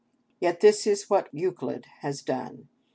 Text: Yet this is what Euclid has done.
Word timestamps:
Yet 0.39 0.61
this 0.61 0.87
is 0.87 1.11
what 1.11 1.29
Euclid 1.31 1.85
has 1.99 2.23
done. 2.23 2.69